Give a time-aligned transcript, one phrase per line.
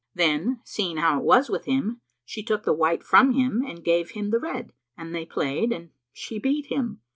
[0.15, 4.09] Then, seeing how it was with him, she took the white from him and gave
[4.09, 7.01] him the red, and they played and she beat him.